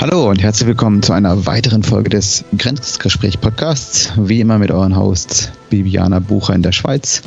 [0.00, 4.14] Hallo und herzlich willkommen zu einer weiteren Folge des Grenzgespräch-Podcasts.
[4.16, 7.20] Wie immer mit euren Hosts Bibiana Bucher in der Schweiz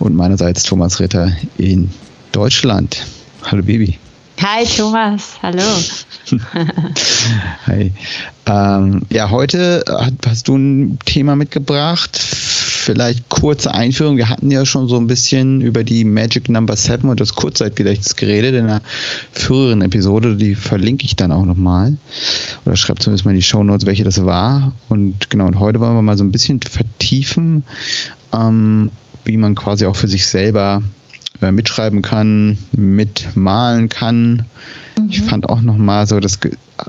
[0.00, 1.88] und meinerseits Thomas Ritter in
[2.32, 3.06] Deutschland.
[3.44, 3.96] Hallo Bibi.
[4.42, 5.62] Hi Thomas, hallo.
[7.66, 7.92] Hi.
[8.46, 9.84] Ähm, ja, heute
[10.26, 12.18] hast du ein Thema mitgebracht,
[12.92, 14.16] vielleicht kurze Einführung.
[14.16, 18.16] Wir hatten ja schon so ein bisschen über die Magic Number 7 und das Kurzzeitgedächtnis
[18.16, 18.82] geredet in einer
[19.30, 20.34] früheren Episode.
[20.34, 21.96] Die verlinke ich dann auch nochmal.
[22.66, 24.72] Oder schreibt zumindest mal in die Show Notes, welche das war.
[24.88, 27.62] Und genau, und heute wollen wir mal so ein bisschen vertiefen,
[28.32, 28.90] ähm,
[29.24, 30.82] wie man quasi auch für sich selber
[31.40, 34.46] äh, mitschreiben kann, mitmalen kann.
[34.98, 35.10] Mhm.
[35.10, 36.40] Ich fand auch nochmal so, das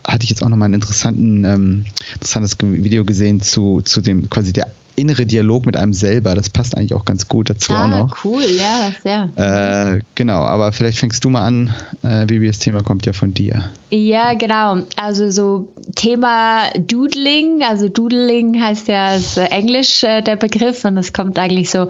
[0.07, 4.51] hatte ich jetzt auch nochmal ein interessanten, ähm, interessantes Video gesehen zu, zu dem quasi
[4.51, 6.35] der innere Dialog mit einem selber.
[6.35, 8.25] Das passt eigentlich auch ganz gut dazu ah, auch noch.
[8.25, 9.29] Cool, ja, sehr.
[9.35, 11.73] Äh, genau, aber vielleicht fängst du mal an.
[12.03, 13.71] Äh, Bibi, das Thema kommt ja von dir.
[13.89, 14.83] Ja, genau.
[14.95, 17.63] Also so Thema Doodling.
[17.63, 21.89] Also Doodling heißt ja ist Englisch äh, der Begriff und es kommt eigentlich so,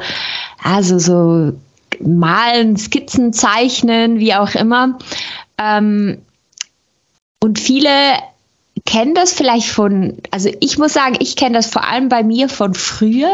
[0.63, 1.53] also so
[1.99, 4.97] malen, Skizzen, zeichnen, wie auch immer.
[5.57, 6.19] Ähm,
[7.43, 7.89] und viele
[8.85, 12.49] kenne das vielleicht von, also ich muss sagen, ich kenne das vor allem bei mir
[12.49, 13.31] von früher.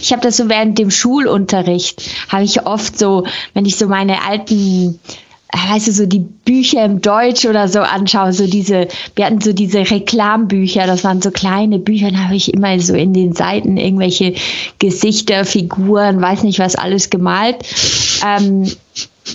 [0.00, 4.24] Ich habe das so während dem Schulunterricht, habe ich oft so, wenn ich so meine
[4.24, 4.98] alten
[5.52, 9.52] weißt du, so die Bücher im Deutsch oder so anschaue, so diese, wir hatten so
[9.52, 13.76] diese Reklambücher, das waren so kleine Bücher, da habe ich immer so in den Seiten
[13.76, 14.34] irgendwelche
[14.78, 17.56] Gesichter, Figuren, weiß nicht was alles gemalt.
[18.26, 18.70] Ähm,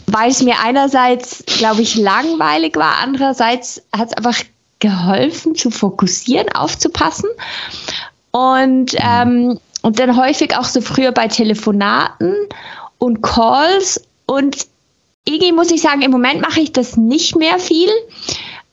[0.08, 4.42] weil es mir einerseits, glaube ich, langweilig war, andererseits hat es einfach
[4.82, 7.30] geholfen zu fokussieren, aufzupassen.
[8.32, 12.36] Und, ähm, und dann häufig auch so früher bei Telefonaten
[12.98, 14.04] und Calls.
[14.26, 14.68] Und
[15.26, 17.90] irgendwie muss ich sagen, im Moment mache ich das nicht mehr viel.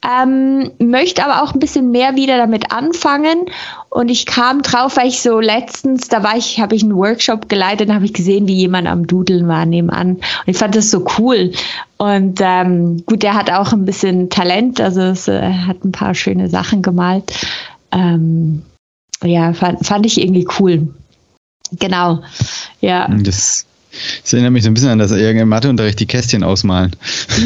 [0.00, 3.46] Ähm, möchte aber auch ein bisschen mehr wieder damit anfangen.
[3.90, 7.48] Und ich kam drauf, weil ich so letztens, da war ich, habe ich einen Workshop
[7.48, 10.16] geleitet habe ich gesehen, wie jemand am Dudeln war nebenan.
[10.16, 11.52] Und ich fand das so cool.
[11.96, 16.14] Und ähm, gut, der hat auch ein bisschen Talent, also es äh, hat ein paar
[16.14, 17.32] schöne Sachen gemalt.
[17.90, 18.62] Ähm,
[19.24, 20.94] ja, fand, fand ich irgendwie cool.
[21.72, 22.22] Genau.
[22.80, 23.08] Ja.
[23.08, 23.66] Das
[24.22, 26.94] das erinnert mich so ein bisschen an das im Matheunterricht die Kästchen ausmalen.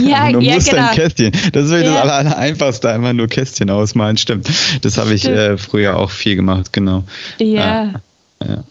[0.04, 0.88] Ja, du ja, musst genau.
[0.88, 1.32] ein Kästchen.
[1.52, 1.82] Das ist ja.
[1.82, 4.16] das aller, aller einfachste, einfach nur Kästchen ausmalen.
[4.16, 4.48] Stimmt.
[4.82, 7.04] Das habe ich äh, früher auch viel gemacht, genau.
[7.38, 7.92] Ja.
[8.40, 8.64] Ja.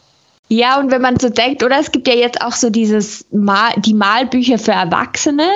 [0.53, 3.71] Ja, und wenn man so denkt, oder es gibt ja jetzt auch so dieses Mal,
[3.77, 5.47] die Malbücher für Erwachsene.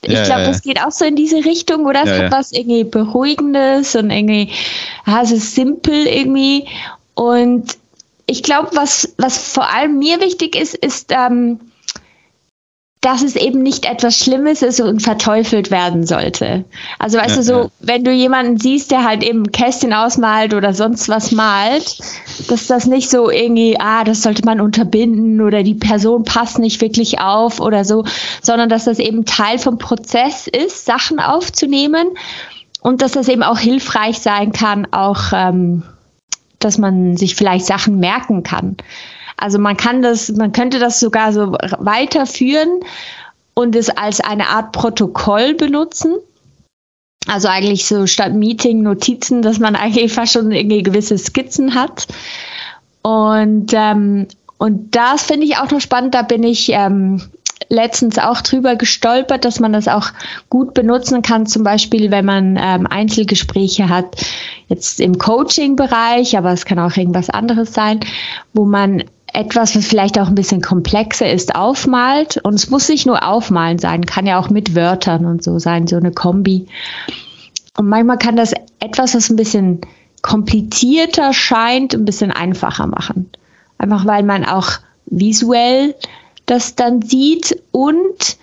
[0.00, 2.04] Ich ja, glaube, ja, das geht auch so in diese Richtung, oder?
[2.04, 4.48] Es ja, hat was irgendwie Beruhigendes und irgendwie,
[5.06, 6.64] ja, es ist simpel irgendwie.
[7.12, 7.76] Und
[8.26, 11.60] ich glaube, was, was vor allem mir wichtig ist, ist, ähm,
[13.02, 16.64] dass es eben nicht etwas Schlimmes ist und verteufelt werden sollte.
[17.00, 17.68] Also weißt ja, du so, ja.
[17.80, 21.98] wenn du jemanden siehst, der halt eben Kästchen ausmalt oder sonst was malt,
[22.48, 26.80] dass das nicht so irgendwie, ah, das sollte man unterbinden oder die Person passt nicht
[26.80, 28.04] wirklich auf oder so,
[28.40, 32.06] sondern dass das eben Teil vom Prozess ist, Sachen aufzunehmen
[32.82, 35.82] und dass das eben auch hilfreich sein kann, auch ähm,
[36.64, 38.76] dass man sich vielleicht Sachen merken kann.
[39.36, 42.80] Also man kann das, man könnte das sogar so weiterführen
[43.54, 46.14] und es als eine Art Protokoll benutzen.
[47.26, 52.06] Also eigentlich so statt Meeting Notizen, dass man eigentlich fast schon irgendwie gewisse Skizzen hat.
[53.02, 56.14] Und, ähm, und das finde ich auch noch spannend.
[56.14, 57.20] Da bin ich ähm,
[57.68, 60.08] letztens auch drüber gestolpert, dass man das auch
[60.48, 64.16] gut benutzen kann, zum Beispiel, wenn man ähm, Einzelgespräche hat,
[64.68, 68.00] jetzt im Coaching-Bereich, aber es kann auch irgendwas anderes sein,
[68.52, 72.38] wo man etwas, was vielleicht auch ein bisschen komplexer ist, aufmalt.
[72.42, 75.86] Und es muss nicht nur aufmalen sein, kann ja auch mit Wörtern und so sein,
[75.86, 76.66] so eine Kombi.
[77.78, 79.80] Und manchmal kann das etwas, was ein bisschen
[80.20, 83.30] komplizierter scheint, ein bisschen einfacher machen.
[83.78, 84.70] Einfach weil man auch
[85.06, 85.94] visuell
[86.52, 88.36] das dann sieht und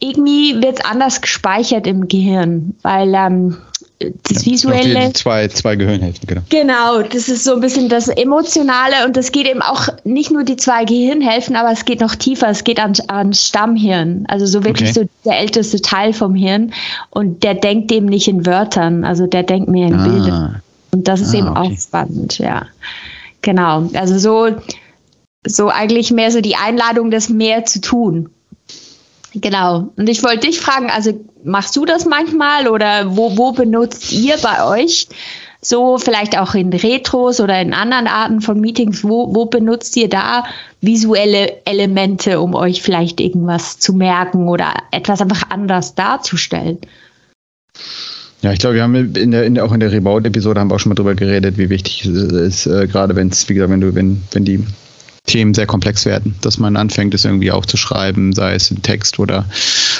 [0.00, 3.56] irgendwie wird es anders gespeichert im Gehirn, weil ähm,
[3.98, 5.12] das ja, Visuelle.
[5.14, 6.42] Zwei, zwei Gehirnhälften, genau.
[6.50, 10.44] Genau, das ist so ein bisschen das Emotionale und das geht eben auch nicht nur
[10.44, 14.26] die zwei Gehirnhälften, aber es geht noch tiefer, es geht ans, ans Stammhirn.
[14.28, 15.08] Also so wirklich okay.
[15.24, 16.74] so der älteste Teil vom Hirn
[17.08, 20.04] und der denkt eben nicht in Wörtern, also der denkt mehr in ah.
[20.04, 20.62] Bildern.
[20.92, 21.58] Und das ist ah, eben okay.
[21.60, 22.66] auch spannend, ja.
[23.40, 24.54] Genau, also so
[25.48, 28.30] so eigentlich mehr so die Einladung, das mehr zu tun.
[29.34, 29.90] Genau.
[29.96, 31.12] Und ich wollte dich fragen, also
[31.44, 35.08] machst du das manchmal oder wo, wo benutzt ihr bei euch
[35.60, 40.08] so vielleicht auch in Retros oder in anderen Arten von Meetings, wo, wo benutzt ihr
[40.08, 40.44] da
[40.80, 46.78] visuelle Elemente, um euch vielleicht irgendwas zu merken oder etwas einfach anders darzustellen?
[48.40, 50.76] Ja, ich glaube, wir haben in der, in der, auch in der Rebound-Episode haben wir
[50.76, 53.72] auch schon mal drüber geredet, wie wichtig es ist, äh, gerade wenn es, wie gesagt,
[53.72, 54.64] wenn du, wenn, wenn die
[55.28, 59.44] Themen sehr komplex werden, dass man anfängt, es irgendwie aufzuschreiben, sei es in Text oder,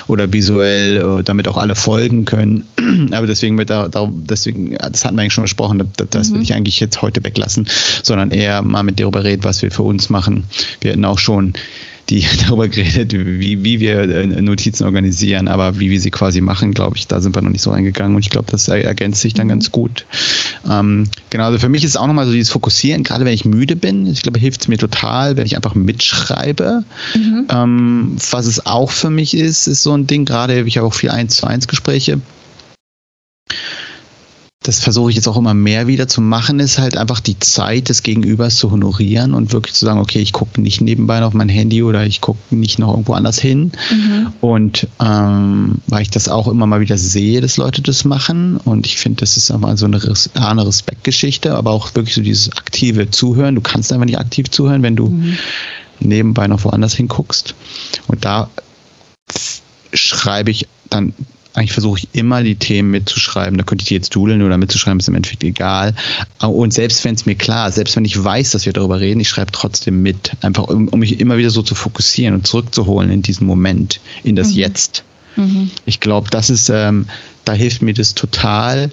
[0.08, 2.64] oder visuell, äh, damit auch alle folgen können.
[3.12, 6.34] Aber deswegen wird da, deswegen, das hatten wir eigentlich schon besprochen, das, das mhm.
[6.34, 7.68] will ich eigentlich jetzt heute weglassen,
[8.02, 10.44] sondern eher mal mit darüber reden, was wir für uns machen.
[10.80, 11.52] Wir hatten auch schon
[12.10, 16.72] die darüber geredet, wie, wie wir äh, Notizen organisieren, aber wie wir sie quasi machen,
[16.72, 19.34] glaube ich, da sind wir noch nicht so reingegangen und ich glaube, das ergänzt sich
[19.34, 19.50] dann mhm.
[19.50, 20.06] ganz gut.
[20.68, 23.44] Ähm, genau, also für mich ist es auch nochmal so dieses Fokussieren, gerade wenn ich
[23.44, 26.84] müde bin, ich glaube, hilft es mir total, wenn ich einfach mitschreibe.
[27.14, 27.46] Mhm.
[27.50, 30.94] Ähm, was es auch für mich ist, ist so ein Ding, gerade ich habe auch
[30.94, 32.20] viel 1 zu 1 Gespräche
[34.68, 37.88] das versuche ich jetzt auch immer mehr wieder zu machen, ist halt einfach die Zeit
[37.88, 41.48] des Gegenübers zu honorieren und wirklich zu sagen, okay, ich gucke nicht nebenbei auf mein
[41.48, 43.72] Handy oder ich gucke nicht noch irgendwo anders hin.
[43.90, 44.26] Mhm.
[44.42, 48.58] Und ähm, weil ich das auch immer mal wieder sehe, dass Leute das machen.
[48.58, 50.02] Und ich finde, das ist einmal so eine,
[50.34, 53.54] eine Respektgeschichte, aber auch wirklich so dieses aktive Zuhören.
[53.54, 55.38] Du kannst einfach nicht aktiv zuhören, wenn du mhm.
[56.00, 57.54] nebenbei noch woanders hinguckst.
[58.06, 58.50] Und da
[59.94, 61.14] schreibe ich dann
[61.54, 63.58] eigentlich versuche ich immer die Themen mitzuschreiben.
[63.58, 65.94] Da könnte ich die jetzt dudeln oder mitzuschreiben, ist im Endeffekt egal.
[66.40, 69.20] Und selbst wenn es mir klar ist, selbst wenn ich weiß, dass wir darüber reden,
[69.20, 70.32] ich schreibe trotzdem mit.
[70.42, 74.36] Einfach um, um, mich immer wieder so zu fokussieren und zurückzuholen in diesen Moment, in
[74.36, 74.54] das mhm.
[74.54, 75.04] Jetzt.
[75.36, 75.70] Mhm.
[75.84, 77.06] Ich glaube, das ist, ähm,
[77.44, 78.90] da hilft mir das total.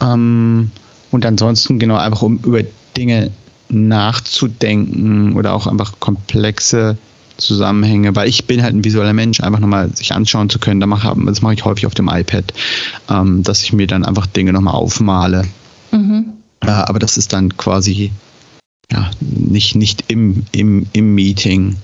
[0.00, 0.70] Ähm,
[1.10, 2.62] und ansonsten genau einfach um über
[2.96, 3.30] Dinge
[3.68, 6.96] nachzudenken oder auch einfach komplexe
[7.42, 10.80] Zusammenhänge, weil ich bin halt ein visueller Mensch, einfach nochmal sich anschauen zu können.
[10.80, 12.52] Das mache ich häufig auf dem iPad,
[13.10, 15.44] ähm, dass ich mir dann einfach Dinge nochmal aufmale.
[15.90, 16.32] Mhm.
[16.60, 18.12] Äh, aber das ist dann quasi
[18.90, 21.76] ja, nicht, nicht im, im, im Meeting.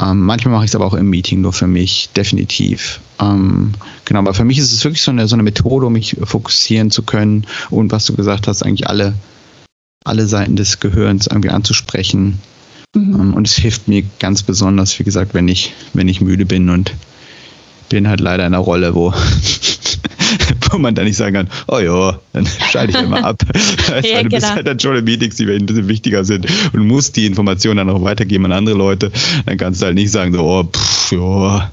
[0.00, 3.00] Ähm, manchmal mache ich es aber auch im Meeting nur für mich, definitiv.
[3.20, 3.72] Ähm,
[4.04, 6.90] genau, aber für mich ist es wirklich so eine, so eine Methode, um mich fokussieren
[6.90, 9.14] zu können und was du gesagt hast, eigentlich alle,
[10.04, 12.40] alle Seiten des Gehirns irgendwie anzusprechen
[12.94, 13.14] Mhm.
[13.14, 16.68] Ähm, und es hilft mir ganz besonders, wie gesagt, wenn ich, wenn ich müde bin
[16.68, 16.92] und
[17.88, 19.81] bin halt leider in einer Rolle, wo, wo
[20.82, 23.42] man dann nicht sagen kann, oh ja, dann schalte ich immer ab.
[23.92, 24.36] also, ja, du genau.
[24.36, 27.78] bist halt dann schon in Meetings, die ein bisschen wichtiger sind und musst die Informationen
[27.78, 29.10] dann auch weitergeben an andere Leute.
[29.46, 31.70] Dann kannst du halt nicht sagen, so, oh, pff, ja.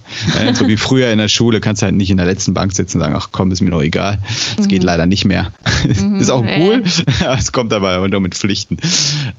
[0.53, 2.97] So wie früher in der Schule kannst du halt nicht in der letzten Bank sitzen
[2.97, 4.19] und sagen, ach komm, ist mir noch egal.
[4.57, 4.69] Das mhm.
[4.69, 5.51] geht leider nicht mehr.
[5.85, 6.83] Mhm, ist auch cool,
[7.21, 7.35] ja.
[7.35, 8.77] es kommt aber nur mit Pflichten.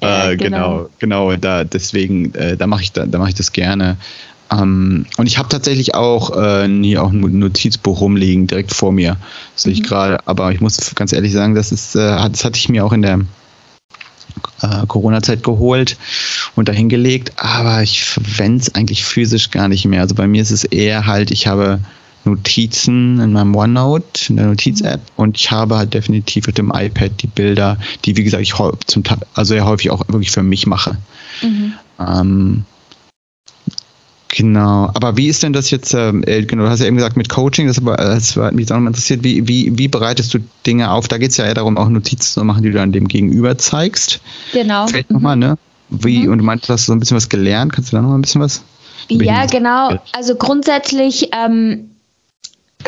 [0.03, 0.89] Ja, äh, genau.
[0.99, 1.37] genau, genau.
[1.37, 3.97] Da, deswegen, äh, da mache ich, da, da mache ich das gerne.
[4.53, 9.17] Ähm, und ich habe tatsächlich auch äh, nie auch ein Notizbuch rumliegen, direkt vor mir.
[9.55, 9.87] Sehe ich mhm.
[9.87, 10.27] gerade.
[10.27, 13.03] Aber ich muss ganz ehrlich sagen, das ist, äh, das hatte ich mir auch in
[13.03, 13.21] der
[14.63, 15.97] äh, Corona-Zeit geholt
[16.57, 20.03] und dahingelegt, aber ich verwende es eigentlich physisch gar nicht mehr.
[20.03, 21.81] Also bei mir ist es eher halt, ich habe
[22.25, 27.11] Notizen in meinem OneNote, in der Notiz-App und ich habe halt definitiv mit dem iPad
[27.23, 28.55] die Bilder, die wie gesagt ich
[28.87, 30.99] zum Teil, also sehr häufig auch wirklich für mich mache.
[31.43, 31.73] Mhm.
[31.99, 32.65] Ähm,
[34.33, 37.17] Genau, aber wie ist denn das jetzt, ähm, äh, genau, du hast ja eben gesagt
[37.17, 40.93] mit Coaching, das, aber, das hat mich auch interessiert, wie, wie, wie bereitest du Dinge
[40.93, 41.09] auf?
[41.09, 43.59] Da geht es ja eher darum, auch Notizen zu machen, die du dann dem Gegenüber
[43.59, 44.21] zeigst.
[44.53, 44.87] Genau.
[44.87, 45.59] Vielleicht nochmal, ne?
[45.89, 46.33] Wie, mhm.
[46.33, 48.19] und du meintest, du hast so ein bisschen was gelernt, kannst du da noch mal
[48.19, 48.63] ein bisschen was?
[49.09, 49.99] Ja, genau.
[50.13, 51.91] Also grundsätzlich, ähm,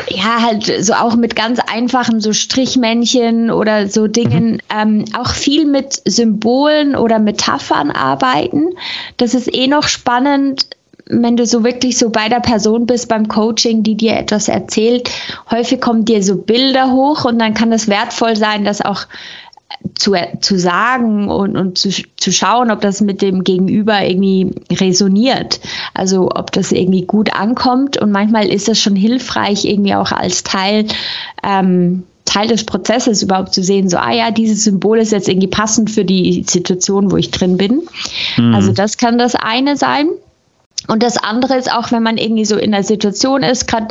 [0.09, 4.59] ja, halt so auch mit ganz einfachen so Strichmännchen oder so Dingen, mhm.
[4.69, 8.69] ähm, auch viel mit Symbolen oder Metaphern arbeiten.
[9.17, 10.67] Das ist eh noch spannend,
[11.05, 15.09] wenn du so wirklich so bei der Person bist beim Coaching, die dir etwas erzählt,
[15.51, 19.05] häufig kommen dir so Bilder hoch und dann kann es wertvoll sein, das auch
[19.95, 25.59] zu, zu sagen und, und zu, zu schauen, ob das mit dem Gegenüber irgendwie resoniert.
[25.93, 30.43] Also ob das irgendwie gut ankommt und manchmal ist es schon hilfreich, irgendwie auch als
[30.43, 30.85] Teil
[31.43, 35.49] ähm, Teil des Prozesses überhaupt zu sehen, so, ah ja, dieses Symbol ist jetzt irgendwie
[35.49, 37.81] passend für die Situation, wo ich drin bin.
[38.37, 38.55] Mhm.
[38.55, 40.07] Also das kann das eine sein.
[40.87, 43.87] Und das andere ist auch, wenn man irgendwie so in der Situation ist, gerade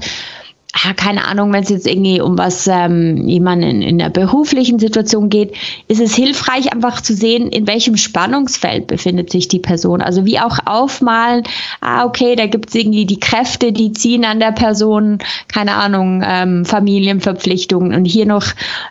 [0.75, 4.79] ja, keine Ahnung, wenn es jetzt irgendwie um was ähm, jemanden in, in der beruflichen
[4.79, 5.55] Situation geht,
[5.87, 10.01] ist es hilfreich, einfach zu sehen, in welchem Spannungsfeld befindet sich die Person.
[10.01, 11.43] Also wie auch aufmalen,
[11.83, 16.23] ah, okay, da gibt es irgendwie die Kräfte, die ziehen an der Person, keine Ahnung,
[16.27, 18.47] ähm, Familienverpflichtungen und hier noch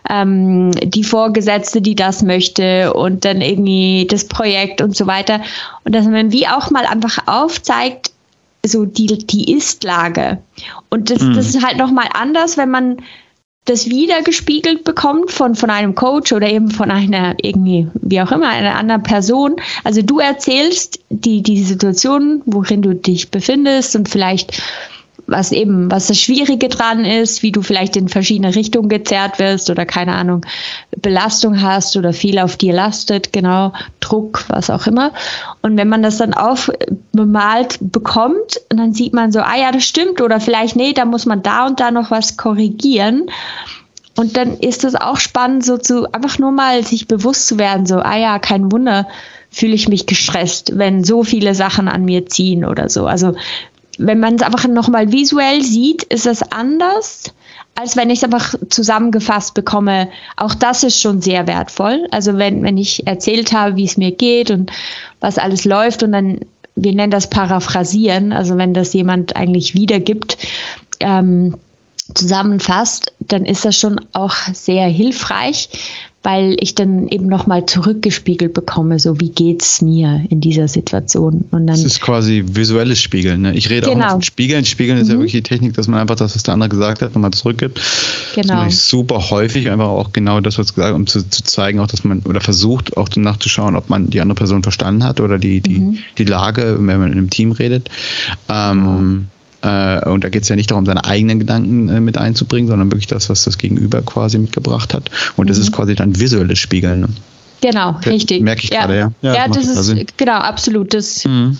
[0.08, 5.40] ähm, die Vorgesetzte, die das möchte und dann irgendwie das Projekt und so weiter.
[5.84, 8.11] Und dass man wie auch mal einfach aufzeigt,
[8.64, 10.38] so die, die Ist-Lage.
[10.88, 11.34] Und das, mhm.
[11.34, 12.98] das ist halt nochmal anders, wenn man
[13.64, 18.48] das wiedergespiegelt bekommt von, von einem Coach oder eben von einer irgendwie, wie auch immer,
[18.48, 19.56] einer anderen Person.
[19.84, 24.60] Also du erzählst die, die Situation, worin du dich befindest und vielleicht
[25.26, 29.70] was eben, was das Schwierige dran ist, wie du vielleicht in verschiedene Richtungen gezerrt wirst
[29.70, 30.44] oder keine Ahnung,
[31.00, 35.12] Belastung hast oder viel auf dir lastet, genau, Druck, was auch immer.
[35.62, 40.20] Und wenn man das dann aufbemalt bekommt, dann sieht man so, ah ja, das stimmt
[40.20, 43.30] oder vielleicht, nee, da muss man da und da noch was korrigieren.
[44.16, 47.86] Und dann ist es auch spannend, so zu einfach nur mal sich bewusst zu werden,
[47.86, 49.06] so, ah ja, kein Wunder,
[49.52, 53.06] fühle ich mich gestresst, wenn so viele Sachen an mir ziehen oder so.
[53.06, 53.34] Also
[53.98, 57.24] wenn man es einfach nochmal visuell sieht, ist es anders,
[57.74, 60.08] als wenn ich es einfach zusammengefasst bekomme.
[60.36, 62.06] Auch das ist schon sehr wertvoll.
[62.10, 64.70] Also wenn, wenn ich erzählt habe, wie es mir geht und
[65.20, 66.40] was alles läuft und dann,
[66.74, 70.38] wir nennen das Paraphrasieren, also wenn das jemand eigentlich wiedergibt,
[71.00, 71.56] ähm,
[72.14, 75.68] zusammenfasst, dann ist das schon auch sehr hilfreich,
[76.22, 81.44] weil ich dann eben nochmal zurückgespiegelt bekomme, so wie geht's mir in dieser Situation.
[81.50, 83.42] Und dann das ist quasi visuelles Spiegeln.
[83.42, 83.54] Ne?
[83.54, 84.06] Ich rede genau.
[84.06, 84.64] auch von Spiegeln.
[84.64, 85.14] Spiegeln ist mhm.
[85.14, 87.80] ja wirklich die Technik, dass man einfach das, was der andere gesagt hat, nochmal zurückgibt.
[88.36, 88.64] Genau.
[88.64, 92.04] Das super häufig, einfach auch genau das, was gesagt um zu, zu zeigen, auch dass
[92.04, 95.80] man oder versucht auch nachzuschauen, ob man die andere Person verstanden hat oder die, die,
[95.80, 95.98] mhm.
[96.18, 97.90] die Lage, wenn man in einem Team redet.
[98.48, 99.26] Ähm,
[99.62, 102.90] äh, und da geht es ja nicht darum, seine eigenen Gedanken äh, mit einzubringen, sondern
[102.90, 105.10] wirklich das, was das Gegenüber quasi mitgebracht hat.
[105.36, 105.48] Und mhm.
[105.48, 107.00] das ist quasi dann visuelles Spiegeln.
[107.00, 107.08] Ne?
[107.60, 108.42] Genau, richtig.
[108.42, 108.80] Merke ich ja.
[108.80, 109.12] gerade, ja.
[109.22, 110.04] Ja, ja das ist, Sinn.
[110.16, 110.92] genau, absolut.
[110.92, 111.56] Das, mhm.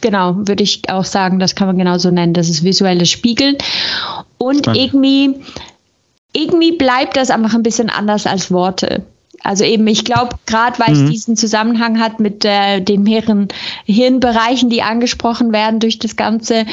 [0.00, 2.34] Genau, würde ich auch sagen, das kann man genauso nennen.
[2.34, 3.56] Das ist visuelles Spiegeln.
[4.36, 4.78] Und Spannend.
[4.78, 5.34] irgendwie,
[6.34, 9.02] irgendwie bleibt das einfach ein bisschen anders als Worte.
[9.44, 11.04] Also eben, ich glaube, gerade weil mhm.
[11.04, 13.48] es diesen Zusammenhang hat mit äh, den mehreren
[13.84, 16.64] Hirnbereichen, die angesprochen werden durch das Ganze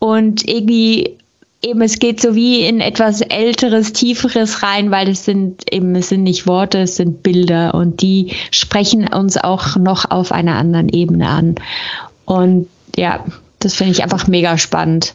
[0.00, 1.16] und irgendwie
[1.62, 6.08] eben es geht so wie in etwas älteres, tieferes rein, weil es sind eben es
[6.08, 10.88] sind nicht Worte, es sind Bilder und die sprechen uns auch noch auf einer anderen
[10.88, 11.54] Ebene an.
[12.24, 13.24] Und ja,
[13.60, 15.14] das finde ich einfach mega spannend.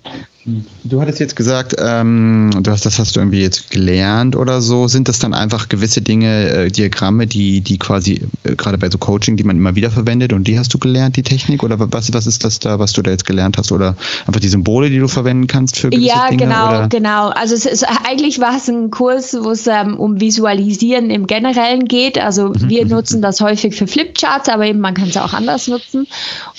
[0.83, 4.87] Du hattest jetzt gesagt, ähm, du hast, das hast du irgendwie jetzt gelernt oder so.
[4.87, 8.97] Sind das dann einfach gewisse Dinge, äh, Diagramme, die, die quasi, äh, gerade bei so
[8.97, 11.61] Coaching, die man immer wieder verwendet und die hast du gelernt, die Technik?
[11.61, 13.71] Oder was, was ist das da, was du da jetzt gelernt hast?
[13.71, 13.95] Oder
[14.25, 16.43] einfach die Symbole, die du verwenden kannst für gewisse ja, Dinge?
[16.43, 16.87] Ja, genau, oder?
[16.89, 17.29] genau.
[17.29, 21.85] Also es ist, eigentlich war es ein Kurs, wo es ähm, um Visualisieren im Generellen
[21.85, 22.17] geht.
[22.17, 22.67] Also mhm.
[22.67, 26.07] wir nutzen das häufig für Flipcharts, aber eben man kann es auch anders nutzen.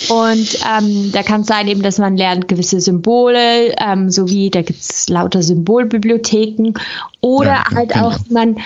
[0.08, 4.62] Und ähm, da kann es sein eben, dass man lernt gewisse Symbole, ähm, sowie da
[4.62, 6.72] gibt es lauter Symbolbibliotheken
[7.20, 8.08] oder ja, halt genau.
[8.08, 8.56] auch man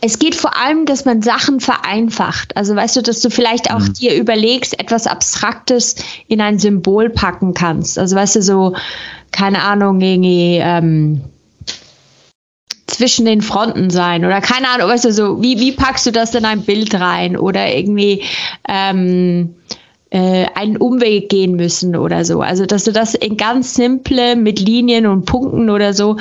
[0.00, 2.56] es geht vor allem, dass man Sachen vereinfacht.
[2.56, 3.92] Also weißt du, dass du vielleicht auch mhm.
[3.94, 5.96] dir überlegst, etwas Abstraktes
[6.28, 7.98] in ein Symbol packen kannst.
[7.98, 8.74] Also weißt du, so,
[9.32, 11.22] keine Ahnung, irgendwie ähm,
[12.86, 16.34] zwischen den Fronten sein oder keine Ahnung, weißt du, so, wie, wie packst du das
[16.34, 17.36] in ein Bild rein?
[17.36, 18.22] Oder irgendwie
[18.68, 19.56] ähm,
[20.10, 22.40] äh, einen Umweg gehen müssen oder so.
[22.40, 26.16] Also, dass du das in ganz simple mit Linien und Punkten oder so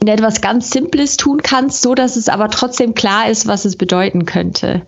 [0.00, 3.76] in etwas ganz Simples tun kannst, so dass es aber trotzdem klar ist, was es
[3.76, 4.82] bedeuten könnte.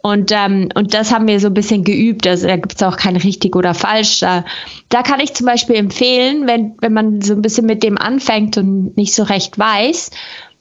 [0.00, 2.26] Und, ähm, und das haben wir so ein bisschen geübt.
[2.26, 4.20] Also da gibt es auch kein richtig oder falsch.
[4.20, 4.44] Da,
[4.88, 8.56] da kann ich zum Beispiel empfehlen, wenn, wenn man so ein bisschen mit dem anfängt
[8.56, 10.10] und nicht so recht weiß,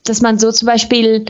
[0.04, 1.26] dass man so zum Beispiel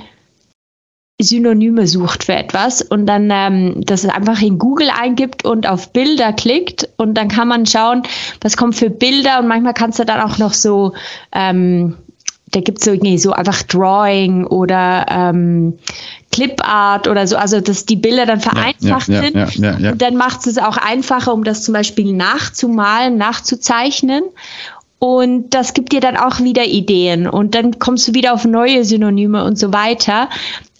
[1.20, 6.32] Synonyme sucht für etwas und dann ähm, das einfach in Google eingibt und auf Bilder
[6.32, 8.04] klickt und dann kann man schauen,
[8.42, 10.94] was kommt für Bilder und manchmal kannst du dann auch noch so,
[11.32, 11.98] ähm,
[12.52, 15.80] da gibt es so, nee, so einfach Drawing oder ähm,
[16.32, 19.82] Clipart oder so, also dass die Bilder dann vereinfacht ja, ja, sind.
[19.82, 24.24] Ja, und dann macht es auch einfacher, um das zum Beispiel nachzumalen, nachzuzeichnen.
[25.00, 28.84] Und das gibt dir dann auch wieder Ideen und dann kommst du wieder auf neue
[28.84, 30.28] Synonyme und so weiter.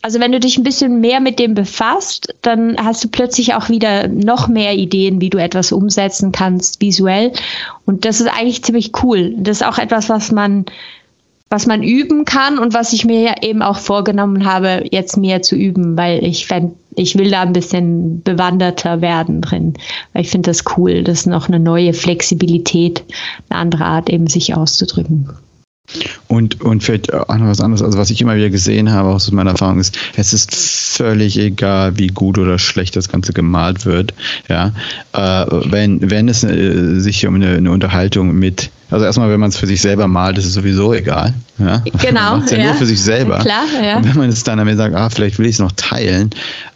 [0.02, 3.70] Also wenn du dich ein bisschen mehr mit dem befasst, dann hast du plötzlich auch
[3.70, 7.34] wieder noch mehr Ideen, wie du etwas umsetzen kannst visuell.
[7.86, 9.34] Und das ist eigentlich ziemlich cool.
[9.38, 10.66] Das ist auch etwas, was man,
[11.50, 15.56] was man üben kann und was ich mir eben auch vorgenommen habe, jetzt mehr zu
[15.56, 19.74] üben, weil ich fänd, ich will da ein bisschen bewanderter werden drin.
[20.14, 21.04] Weil ich finde das cool.
[21.04, 23.04] Das ist noch eine neue Flexibilität,
[23.50, 25.30] eine andere Art eben sich auszudrücken.
[26.28, 29.16] Und, und vielleicht auch noch was anderes, also was ich immer wieder gesehen habe, auch
[29.16, 33.86] aus meiner Erfahrung ist, es ist völlig egal, wie gut oder schlecht das Ganze gemalt
[33.86, 34.14] wird.
[34.50, 34.74] Ja,
[35.14, 39.50] äh, wenn, wenn es äh, sich um eine, eine Unterhaltung mit also erstmal, wenn man
[39.50, 41.34] es für sich selber malt, ist es sowieso egal.
[41.60, 41.84] Ja?
[42.02, 42.38] Genau.
[42.38, 43.40] Man ja, ja, nur für sich selber.
[43.40, 43.98] Klar, ja.
[43.98, 46.30] Und wenn man es dann damit sagt, ah, vielleicht will ich es noch teilen,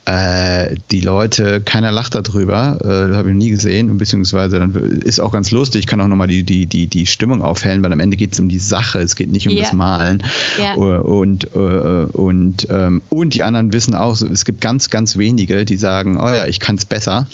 [0.05, 5.19] äh, die Leute, keiner lacht darüber, äh, das habe ich nie gesehen, beziehungsweise dann ist
[5.19, 7.99] auch ganz lustig, ich kann auch nochmal die, die, die, die Stimmung aufhellen, weil am
[7.99, 9.63] Ende geht es um die Sache, es geht nicht um yeah.
[9.63, 10.23] das Malen.
[10.57, 10.75] Yeah.
[10.75, 15.77] Und, äh, und, ähm, und die anderen wissen auch, es gibt ganz, ganz wenige, die
[15.77, 17.27] sagen, oh ja, ich kann es besser.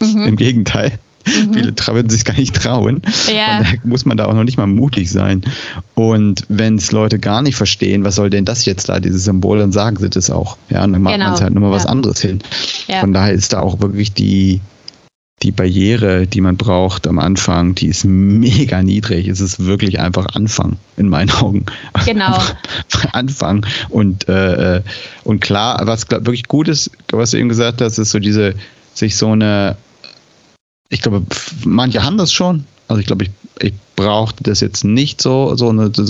[0.00, 0.22] Mhm.
[0.24, 0.92] Im Gegenteil.
[1.26, 1.54] Mhm.
[1.54, 3.02] Viele würden sich gar nicht trauen.
[3.32, 3.58] Ja.
[3.58, 5.42] Und da muss man da auch noch nicht mal mutig sein.
[5.94, 9.58] Und wenn es Leute gar nicht verstehen, was soll denn das jetzt da, dieses Symbol,
[9.58, 10.56] dann sagen sie das auch.
[10.70, 11.26] Ja, und dann macht genau.
[11.26, 11.76] man es halt nochmal ja.
[11.76, 12.40] was anderes hin.
[12.88, 13.00] Ja.
[13.00, 14.60] Von daher ist da auch wirklich die,
[15.42, 19.26] die Barriere, die man braucht am Anfang, die ist mega niedrig.
[19.28, 21.64] Es ist wirklich einfach Anfang in meinen Augen.
[22.04, 22.38] Genau.
[23.12, 23.64] Anfang.
[23.88, 24.82] Und, äh, äh,
[25.24, 28.54] und klar, was glaub, wirklich gut ist, was du eben gesagt hast, ist so diese,
[28.92, 29.76] sich so eine,
[30.90, 31.22] ich glaube,
[31.64, 32.66] manche haben das schon.
[32.88, 33.30] Also ich glaube, ich,
[33.60, 36.04] ich brauchte das jetzt nicht so, so, eine, so,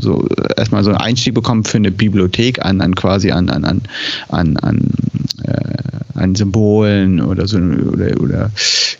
[0.00, 3.82] so erstmal so einen Einstieg bekommen für eine Bibliothek an, an quasi an, an, an,
[4.28, 4.90] an, an
[5.44, 8.50] äh, an Symbolen oder so oder, oder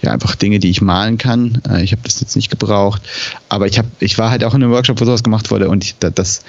[0.02, 1.60] ja einfach Dinge, die ich malen kann.
[1.68, 3.02] Äh, ich habe das jetzt nicht gebraucht,
[3.48, 5.84] aber ich habe ich war halt auch in einem Workshop, wo sowas gemacht wurde und
[5.84, 6.42] ich, das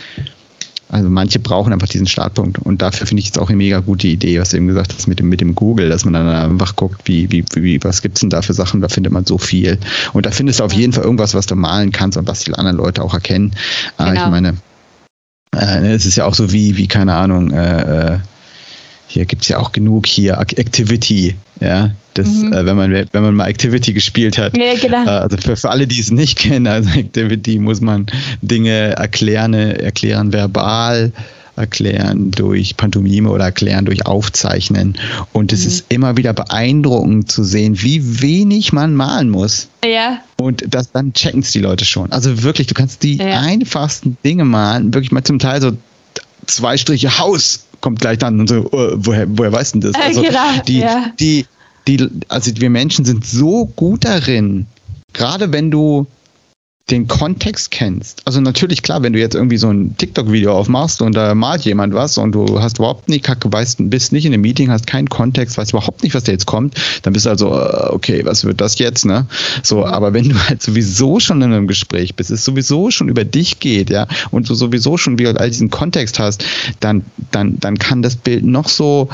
[0.89, 4.07] also manche brauchen einfach diesen Startpunkt und dafür finde ich jetzt auch eine mega gute
[4.07, 6.77] Idee, was du eben gesagt hast mit dem, mit dem Google, dass man dann einfach
[6.77, 9.77] guckt, wie, wie, wie was gibt's denn da für Sachen, da findet man so viel.
[10.13, 12.53] Und da findest du auf jeden Fall irgendwas, was du malen kannst und was die
[12.53, 13.51] anderen Leute auch erkennen.
[13.97, 14.13] Genau.
[14.13, 14.53] Ich meine,
[15.53, 18.19] äh, es ist ja auch so wie, wie keine Ahnung, äh, äh
[19.07, 21.91] hier gibt es ja auch genug hier Activity, ja.
[22.13, 22.51] Das, mhm.
[22.51, 24.57] äh, wenn man wenn man mal Activity gespielt hat.
[24.57, 25.05] Ja, genau.
[25.05, 28.07] Äh, also für, für alle, die es nicht kennen, also Activity muss man
[28.41, 31.13] Dinge erklären, erklären verbal,
[31.55, 34.95] erklären durch Pantomime oder erklären durch Aufzeichnen.
[35.33, 35.67] Und es mhm.
[35.67, 39.67] ist immer wieder beeindruckend zu sehen, wie wenig man malen muss.
[39.85, 40.19] Ja.
[40.39, 42.11] Und das, dann checken es die Leute schon.
[42.11, 43.39] Also wirklich, du kannst die ja.
[43.41, 45.71] einfachsten Dinge malen, wirklich mal zum Teil so
[46.45, 49.95] zwei Striche Haus kommt gleich dann und so, oh, woher, woher weißt du das?
[49.95, 51.11] Also genau, die, ja.
[51.19, 51.45] die,
[51.87, 54.67] die, also wir Menschen sind so gut darin,
[55.13, 56.07] gerade wenn du
[56.89, 58.21] den Kontext kennst.
[58.23, 61.93] Also natürlich, klar, wenn du jetzt irgendwie so ein TikTok-Video aufmachst und da malt jemand
[61.93, 65.57] was und du hast überhaupt nicht, weißt, bist nicht in einem Meeting, hast keinen Kontext,
[65.57, 68.61] weißt überhaupt nicht, was da jetzt kommt, dann bist du also, äh, okay, was wird
[68.61, 69.25] das jetzt, ne?
[69.63, 73.25] So, aber wenn du halt sowieso schon in einem Gespräch bist, es sowieso schon über
[73.25, 76.45] dich geht, ja, und du sowieso schon wieder all diesen Kontext hast,
[76.79, 79.09] dann, dann, dann kann das Bild noch so,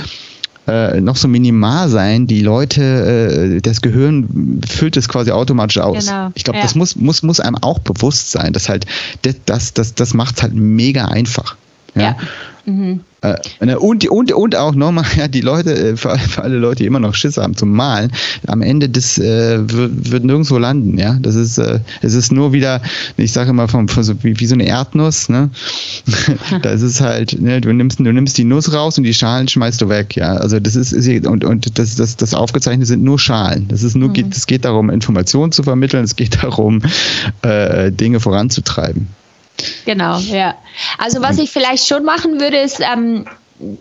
[0.67, 2.27] äh, noch so minimal sein.
[2.27, 2.81] Die Leute,
[3.57, 6.05] äh, das Gehirn füllt es quasi automatisch aus.
[6.05, 6.31] Genau.
[6.35, 6.63] Ich glaube, ja.
[6.63, 8.53] das muss, muss, muss einem auch bewusst sein.
[8.53, 8.85] Das halt,
[9.23, 11.55] das, das, das, das macht es halt mega einfach.
[11.95, 12.01] Ja.
[12.01, 12.17] ja.
[12.65, 13.01] Mhm.
[13.21, 16.85] Äh, und, und, und auch nochmal, ja, die Leute, äh, für, für, alle Leute, die
[16.85, 18.11] immer noch Schiss haben zum Malen,
[18.47, 21.17] am Ende das äh, wird, wird nirgendwo landen, ja.
[21.21, 22.81] Das ist, äh, es ist nur wieder,
[23.17, 25.49] ich sage immer vom, so, wie, wie, so eine Erdnuss, ne?
[26.61, 29.47] da ist es halt, ne, du nimmst, du nimmst die Nuss raus und die Schalen
[29.47, 30.35] schmeißt du weg, ja.
[30.35, 33.67] Also das ist, ist und, und das, das, das aufgezeichnete sind nur Schalen.
[33.67, 34.13] Das ist nur, mhm.
[34.13, 36.81] geht, es geht darum, Informationen zu vermitteln, es geht darum,
[37.41, 39.07] äh, Dinge voranzutreiben.
[39.85, 40.55] Genau, ja.
[40.97, 43.25] Also was ich vielleicht schon machen würde, ist ähm,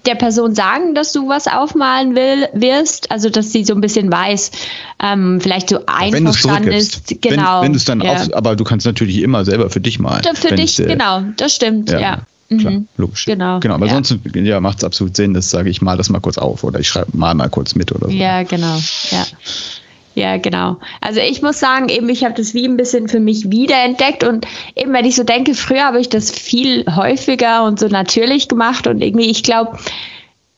[0.06, 4.10] der Person sagen, dass du was aufmalen will, wirst, also dass sie so ein bisschen
[4.12, 4.50] weiß,
[5.02, 7.20] ähm, vielleicht so einverstanden ist.
[7.20, 7.60] Genau.
[7.60, 8.12] Wenn, wenn es dann ja.
[8.12, 10.22] auf, aber du kannst natürlich immer selber für dich malen.
[10.34, 12.00] Für dich, äh, genau, das stimmt, ja.
[12.00, 12.18] ja.
[12.58, 12.88] Klar, mhm.
[12.98, 13.24] logisch.
[13.24, 13.60] Genau.
[13.60, 13.94] Genau, aber ja.
[13.94, 16.80] sonst ja, macht es absolut Sinn, dass sage ich mal das mal kurz auf oder
[16.80, 18.12] ich schreibe mal mal kurz mit oder so.
[18.12, 18.76] Ja, genau.
[19.10, 19.26] Ja.
[20.14, 20.77] Ja, genau.
[21.01, 24.46] Also ich muss sagen, eben ich habe das wie ein bisschen für mich wiederentdeckt und
[24.77, 28.87] eben wenn ich so denke, früher habe ich das viel häufiger und so natürlich gemacht
[28.87, 29.79] und irgendwie, ich glaube,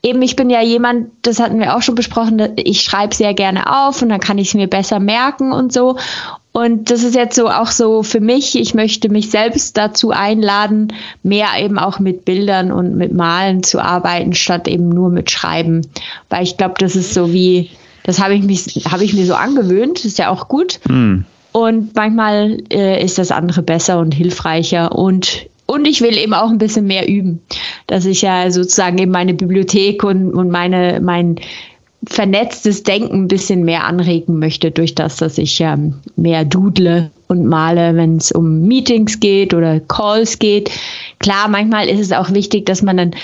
[0.03, 3.87] eben ich bin ja jemand, das hatten wir auch schon besprochen, ich schreibe sehr gerne
[3.87, 5.97] auf und dann kann ich es mir besser merken und so.
[6.53, 10.93] Und das ist jetzt so auch so für mich, ich möchte mich selbst dazu einladen,
[11.25, 15.87] mehr eben auch mit Bildern und mit Malen zu arbeiten, statt eben nur mit Schreiben.
[16.29, 17.71] Weil ich glaube, das ist so wie,
[18.05, 20.79] das habe ich, mich, hab ich mir so angewöhnt, ist ja auch gut.
[20.89, 21.25] Mhm.
[21.53, 26.51] Und manchmal äh, ist das andere besser und hilfreicher und und ich will eben auch
[26.51, 27.41] ein bisschen mehr üben,
[27.87, 31.37] dass ich ja sozusagen eben meine Bibliothek und, und meine, mein
[32.07, 37.47] vernetztes Denken ein bisschen mehr anregen möchte durch das, dass ich ähm, mehr dudle und
[37.47, 40.71] male, wenn es um Meetings geht oder Calls geht.
[41.19, 43.15] Klar, manchmal ist es auch wichtig, dass man dann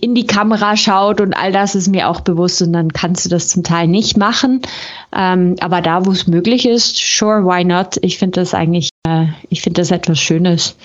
[0.00, 3.28] in die Kamera schaut und all das ist mir auch bewusst und dann kannst du
[3.28, 4.62] das zum Teil nicht machen.
[5.14, 7.98] Ähm, aber da, wo es möglich ist, sure, why not?
[8.00, 10.76] Ich finde das eigentlich, äh, ich finde das etwas Schönes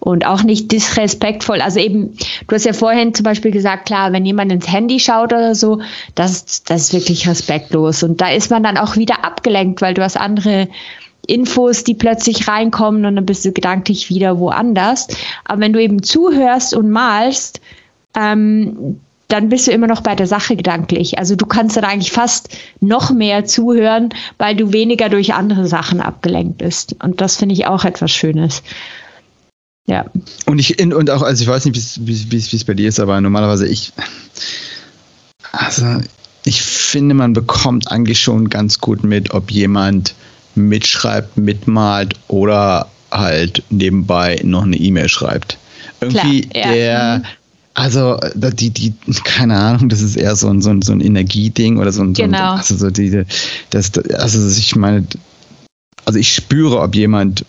[0.00, 1.60] und auch nicht disrespektvoll.
[1.60, 2.16] Also eben,
[2.48, 5.80] du hast ja vorhin zum Beispiel gesagt, klar, wenn jemand ins Handy schaut oder so,
[6.14, 10.02] das, das ist wirklich respektlos und da ist man dann auch wieder abgelenkt, weil du
[10.02, 10.68] hast andere
[11.26, 15.08] Infos, die plötzlich reinkommen und dann bist du gedanklich wieder woanders.
[15.44, 17.60] Aber wenn du eben zuhörst und malst,
[18.16, 21.18] ähm, dann bist du immer noch bei der Sache gedanklich.
[21.18, 22.48] Also du kannst dann eigentlich fast
[22.80, 26.96] noch mehr zuhören, weil du weniger durch andere Sachen abgelenkt bist.
[27.02, 28.62] Und das finde ich auch etwas Schönes.
[29.86, 30.06] Ja.
[30.46, 33.66] Und ich und auch, also ich weiß nicht, wie es bei dir ist, aber normalerweise
[33.66, 33.92] ich,
[35.52, 36.00] also
[36.44, 40.14] ich finde, man bekommt eigentlich schon ganz gut mit, ob jemand
[40.54, 45.58] mitschreibt, mitmalt oder halt nebenbei noch eine E-Mail schreibt.
[46.00, 46.72] Irgendwie Klar, ja.
[46.72, 47.24] der, mhm.
[47.74, 51.78] Also die, die, keine Ahnung, das ist eher so ein, so ein, so ein Energieding
[51.78, 52.38] oder so ein, genau.
[52.38, 53.24] so ein, also so die,
[53.70, 55.06] das, also ich meine,
[56.04, 57.44] also ich spüre, ob jemand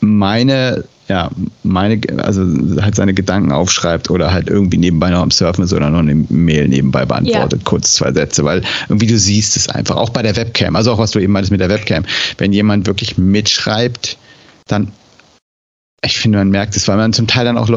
[0.00, 1.30] meine ja,
[1.62, 2.42] meine, also
[2.82, 6.14] halt seine Gedanken aufschreibt oder halt irgendwie nebenbei noch am Surfen ist oder noch eine
[6.14, 7.64] Mail nebenbei beantwortet, ja.
[7.64, 10.98] kurz zwei Sätze, weil irgendwie du siehst es einfach, auch bei der Webcam, also auch
[10.98, 12.04] was du eben meintest mit der Webcam,
[12.36, 14.18] wenn jemand wirklich mitschreibt,
[14.66, 14.92] dann,
[16.02, 17.68] ich finde, man merkt es, weil man zum Teil dann auch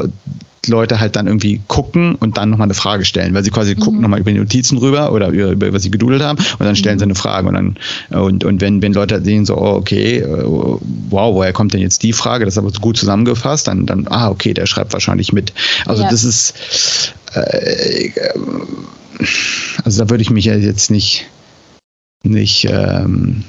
[0.68, 3.80] Leute halt dann irgendwie gucken und dann nochmal eine Frage stellen, weil sie quasi mhm.
[3.80, 6.76] gucken nochmal über die Notizen rüber oder über, über was sie gedudelt haben und dann
[6.76, 7.00] stellen mhm.
[7.00, 7.78] sie eine Frage und dann
[8.22, 12.04] und, und wenn, wenn Leute sehen so, oh, okay, äh, wow, woher kommt denn jetzt
[12.04, 12.46] die Frage?
[12.46, 15.52] Das ist aber gut zusammengefasst, dann, dann, ah, okay, der schreibt wahrscheinlich mit.
[15.88, 16.10] Also ja.
[16.10, 16.54] das ist
[17.34, 18.12] äh,
[19.84, 21.26] also da würde ich mich ja jetzt nicht
[22.24, 23.44] nicht ähm,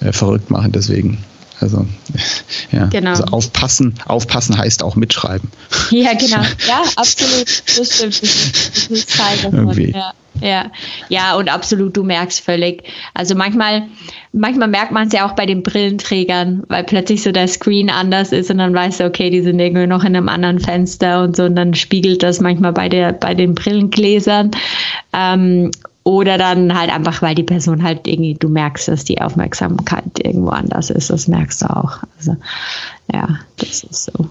[0.00, 1.18] äh, verrückt machen, deswegen.
[1.62, 1.86] Also,
[2.72, 2.86] ja.
[2.86, 3.10] Genau.
[3.10, 5.50] Also aufpassen, aufpassen heißt auch mitschreiben.
[5.90, 6.42] Ja, genau.
[6.68, 7.62] Ja, absolut.
[7.78, 8.22] Das stimmt.
[8.22, 9.90] Das ist Teil davon.
[9.90, 10.12] Ja.
[10.40, 10.70] Ja,
[11.08, 12.82] ja, und absolut, du merkst völlig.
[13.14, 13.84] Also manchmal,
[14.32, 18.32] manchmal merkt man es ja auch bei den Brillenträgern, weil plötzlich so der Screen anders
[18.32, 21.36] ist und dann weißt du, okay, die sind irgendwie noch in einem anderen Fenster und
[21.36, 24.50] so und dann spiegelt das manchmal bei der, bei den Brillengläsern.
[25.12, 25.70] Ähm,
[26.04, 30.50] oder dann halt einfach, weil die Person halt irgendwie, du merkst, dass die Aufmerksamkeit irgendwo
[30.50, 31.10] anders ist.
[31.10, 31.98] Das merkst du auch.
[32.18, 32.36] Also,
[33.12, 34.28] ja, das ist so.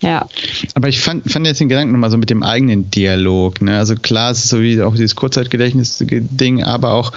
[0.00, 0.26] Ja.
[0.74, 3.62] Aber ich fand, fand jetzt den Gedanken nochmal so mit dem eigenen Dialog.
[3.62, 3.78] Ne?
[3.78, 7.12] Also klar, es ist so wie auch dieses Kurzzeitgedächtnis-Ding, aber auch,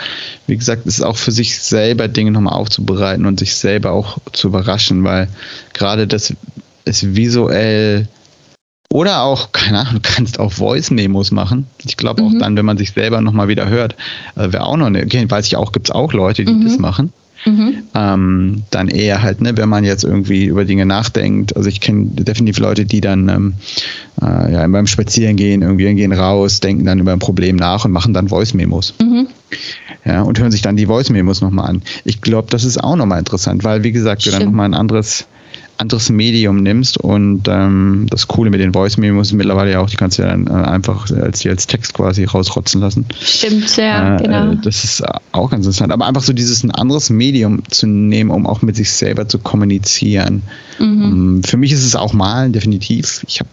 [0.47, 4.19] wie gesagt, es ist auch für sich selber Dinge nochmal aufzubereiten und sich selber auch
[4.31, 5.27] zu überraschen, weil
[5.73, 6.33] gerade das
[6.85, 8.07] ist visuell
[8.97, 11.67] oder auch, keine Ahnung, du kannst auch Voice-Memos machen.
[11.85, 12.39] Ich glaube auch mhm.
[12.39, 13.95] dann, wenn man sich selber nochmal wieder hört,
[14.35, 16.63] äh, wäre auch noch eine, weiß ich auch, gibt es auch Leute, die mhm.
[16.63, 17.13] das machen.
[17.45, 17.83] Mhm.
[17.93, 21.55] Ähm, dann eher halt, ne, wenn man jetzt irgendwie über Dinge nachdenkt.
[21.55, 23.53] Also ich kenne definitiv Leute, die dann ähm,
[24.19, 28.15] äh, ja, beim Spazierengehen irgendwie gehen raus, denken dann über ein Problem nach und machen
[28.15, 28.95] dann Voice-Memos.
[28.99, 29.27] Mhm.
[30.05, 31.83] Ja, und hören sich dann die Voice-Memos nochmal an.
[32.03, 35.27] Ich glaube, das ist auch nochmal interessant, weil, wie gesagt, du dann nochmal ein anderes
[35.77, 39.89] anderes Medium nimmst und ähm, das Coole mit den Voice Memos ist mittlerweile ja auch,
[39.89, 43.05] die kannst du ja dann äh, einfach als, als Text quasi rausrotzen lassen.
[43.19, 44.55] Stimmt, ja, äh, genau.
[44.55, 45.91] Das ist auch ganz interessant.
[45.91, 49.39] Aber einfach so dieses ein anderes Medium zu nehmen, um auch mit sich selber zu
[49.39, 50.41] kommunizieren.
[50.79, 50.85] Mhm.
[50.85, 53.23] Um, ähm, für mich ist es auch Malen, definitiv.
[53.27, 53.49] Ich habe,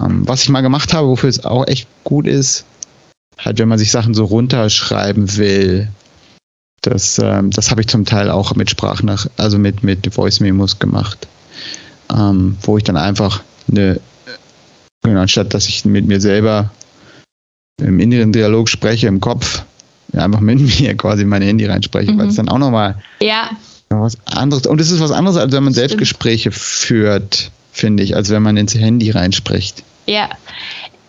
[0.00, 2.64] ähm, was ich mal gemacht habe, wofür es auch echt gut ist,
[3.38, 5.88] halt, wenn man sich Sachen so runterschreiben will,
[6.82, 10.78] das, ähm, das habe ich zum Teil auch mit Sprachnach, also mit, mit Voice Memos
[10.78, 11.26] gemacht
[12.14, 14.00] ähm, wo ich dann einfach eine,
[15.02, 16.70] genau, anstatt dass ich mit mir selber
[17.80, 19.62] im inneren Dialog spreche, im Kopf,
[20.12, 22.18] einfach mit mir quasi in mein Handy reinspreche, mhm.
[22.18, 23.50] weil es dann auch nochmal ja.
[23.88, 28.30] was anderes, und es ist was anderes, als wenn man Selbstgespräche führt, finde ich, als
[28.30, 29.82] wenn man ins Handy reinspricht.
[30.06, 30.30] Ja,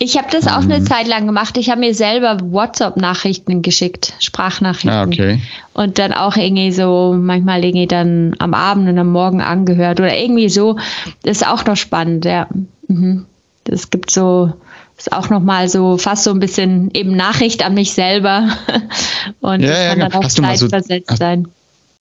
[0.04, 0.88] ich habe das auch eine mhm.
[0.88, 1.58] Zeit lang gemacht.
[1.58, 4.90] Ich habe mir selber WhatsApp-Nachrichten geschickt, Sprachnachrichten.
[4.90, 5.40] Ah, okay.
[5.76, 10.18] Und dann auch irgendwie so, manchmal irgendwie dann am Abend und am Morgen angehört oder
[10.18, 10.80] irgendwie so.
[11.22, 12.48] Das ist auch noch spannend, ja.
[12.88, 13.28] Mhm.
[13.66, 14.52] Das gibt so,
[14.98, 18.50] ist auch noch mal so fast so ein bisschen eben Nachricht an mich selber.
[19.42, 21.48] und ja, ja, kann dann auch hast zeitversetzt so, sein.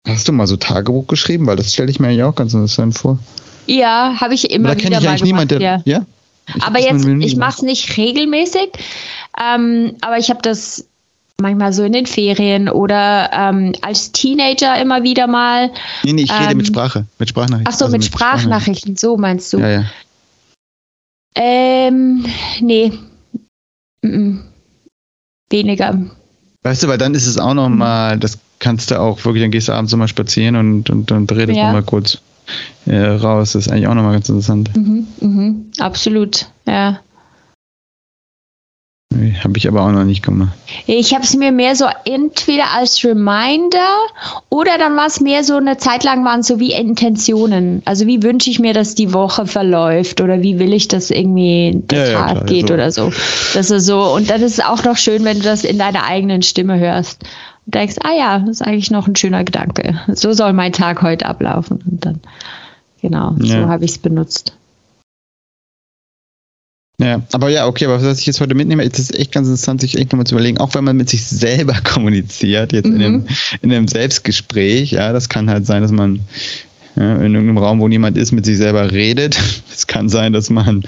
[0.06, 1.48] Hast du mal so Tagebuch geschrieben?
[1.48, 3.18] Weil das stelle ich mir eigentlich auch ganz interessant vor.
[3.66, 5.24] Ja, habe ich immer wieder ich mal gemacht.
[5.24, 5.82] Niemand, der, ja?
[5.84, 6.06] ja?
[6.46, 8.70] Ich aber jetzt, ich mache es nicht regelmäßig,
[9.40, 10.86] ähm, aber ich habe das
[11.40, 15.70] manchmal so in den Ferien oder ähm, als Teenager immer wieder mal.
[16.04, 17.72] Nee, nee, ich rede mit ähm, Sprache, mit Sprachnachrichten.
[17.72, 18.96] Ach so, also mit, mit Sprachnachrichten.
[18.96, 19.58] Sprachnachrichten, so meinst du?
[19.58, 19.84] Ja, ja.
[21.36, 22.26] Ähm,
[22.60, 22.92] nee.
[24.04, 24.40] -mm.
[25.50, 25.98] Weniger.
[26.62, 29.68] Weißt du, weil dann ist es auch nochmal, das kannst du auch wirklich, dann gehst
[29.68, 31.66] du abends nochmal spazieren und, und, und redest ja.
[31.66, 32.18] nochmal kurz
[32.86, 33.52] äh, raus.
[33.52, 34.76] Das ist eigentlich auch nochmal ganz interessant.
[34.76, 37.00] Mhm, mhm, absolut, ja.
[39.42, 40.52] Habe ich aber auch noch nicht gemacht.
[40.86, 43.88] Ich habe es mir mehr so entweder als Reminder
[44.50, 47.82] oder dann war es mehr so eine Zeit lang waren es so wie Intentionen.
[47.86, 51.72] Also wie wünsche ich mir, dass die Woche verläuft oder wie will ich, dass irgendwie
[51.74, 52.74] der ja, Tag ja, geht so.
[52.74, 53.12] oder so.
[53.52, 54.00] Das ist so.
[54.14, 57.24] Und dann ist es auch noch schön, wenn du das in deiner eigenen Stimme hörst
[57.66, 60.00] und denkst, ah ja, das ist eigentlich noch ein schöner Gedanke.
[60.08, 61.82] So soll mein Tag heute ablaufen.
[61.88, 62.20] Und dann,
[63.00, 63.62] genau, ja.
[63.62, 64.54] so habe ich es benutzt.
[67.00, 69.80] Ja, aber ja, okay, aber was ich jetzt heute mitnehme, ist es echt ganz interessant,
[69.80, 72.96] sich echt nochmal zu überlegen, auch wenn man mit sich selber kommuniziert, jetzt mhm.
[72.96, 73.26] in, einem,
[73.62, 76.20] in einem Selbstgespräch, ja, das kann halt sein, dass man
[76.96, 79.38] ja, in irgendeinem Raum, wo niemand ist, mit sich selber redet.
[79.72, 80.82] Es kann sein, dass man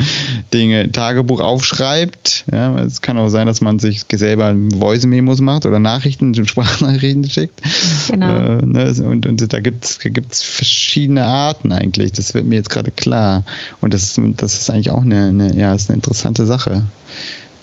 [0.53, 2.45] Dinge, Tagebuch aufschreibt.
[2.53, 7.62] Ja, es kann auch sein, dass man sich selber Voice-Memos macht oder Nachrichten, Sprachnachrichten schickt.
[8.11, 8.59] Genau.
[8.59, 12.12] Äh, ne, und, und da gibt es verschiedene Arten eigentlich.
[12.12, 13.45] Das wird mir jetzt gerade klar.
[13.81, 16.85] Und das, das ist eigentlich auch eine, eine, ja, ist eine interessante Sache.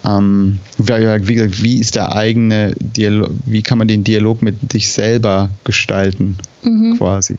[0.06, 5.50] Ähm, wie, wie, ist der eigene Dialog, wie kann man den Dialog mit sich selber
[5.64, 6.98] gestalten, mhm.
[6.98, 7.36] quasi?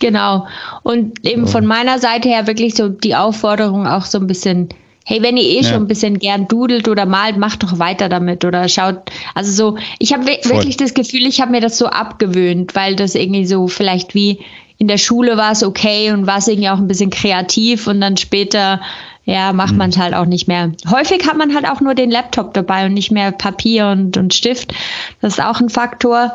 [0.00, 0.46] Genau.
[0.82, 4.70] Und eben von meiner Seite her wirklich so die Aufforderung auch so ein bisschen,
[5.04, 5.68] hey, wenn ihr eh ja.
[5.68, 9.10] schon ein bisschen gern dudelt oder malt, macht doch weiter damit oder schaut.
[9.34, 13.14] Also so, ich habe wirklich das Gefühl, ich habe mir das so abgewöhnt, weil das
[13.14, 14.40] irgendwie so vielleicht wie
[14.78, 18.00] in der Schule war es okay und war es irgendwie auch ein bisschen kreativ und
[18.00, 18.80] dann später,
[19.26, 19.78] ja, macht mhm.
[19.78, 20.72] man es halt auch nicht mehr.
[20.90, 24.32] Häufig hat man halt auch nur den Laptop dabei und nicht mehr Papier und, und
[24.32, 24.72] Stift.
[25.20, 26.32] Das ist auch ein Faktor.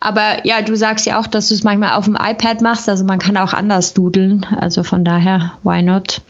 [0.00, 2.88] Aber ja, du sagst ja auch, dass du es manchmal auf dem iPad machst.
[2.88, 4.46] Also man kann auch anders dudeln.
[4.60, 6.22] Also von daher, why not?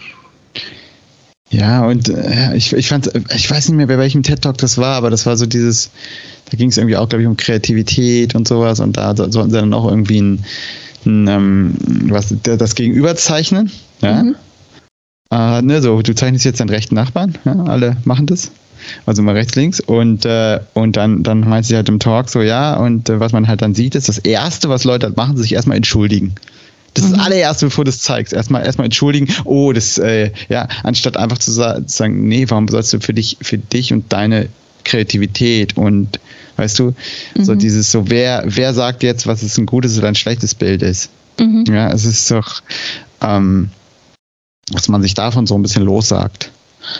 [1.50, 4.76] Ja, und äh, ich, ich fand, ich weiß nicht mehr, bei welchem TED Talk das
[4.76, 5.90] war, aber das war so dieses,
[6.50, 9.57] da ging es irgendwie auch, glaube ich, um Kreativität und sowas und da sollten sie
[9.57, 10.44] dann auch irgendwie ein,
[11.07, 11.74] ein ähm,
[12.11, 13.70] was, das Gegenüber zeichnen.
[14.02, 14.22] Ja?
[14.22, 14.37] Mhm.
[15.31, 17.54] Äh, ne, so, du zeichnest jetzt deinen rechten Nachbarn, ja?
[17.64, 18.50] alle machen das
[19.07, 19.81] also mal rechts, links.
[19.81, 23.33] Und, äh, und dann, dann meint sie halt im Talk so, ja, und äh, was
[23.33, 26.35] man halt dann sieht, ist das Erste, was Leute halt machen, sich erstmal entschuldigen.
[26.95, 27.25] Das ist das mhm.
[27.25, 28.33] allererste, bevor du es zeigst.
[28.33, 29.29] Erstmal, erstmal entschuldigen.
[29.45, 33.59] Oh, das, äh, ja, anstatt einfach zu sagen, nee, warum sollst du für dich, für
[33.59, 34.49] dich und deine
[34.85, 36.19] Kreativität und,
[36.57, 36.95] weißt du,
[37.37, 37.45] mhm.
[37.45, 40.83] so dieses, so, wer, wer sagt jetzt, was es ein gutes oder ein schlechtes Bild
[40.83, 41.11] ist?
[41.38, 41.64] Mhm.
[41.69, 42.62] Ja, es ist doch,
[43.23, 43.71] ähm,
[44.73, 46.51] dass man sich davon so ein bisschen lossagt.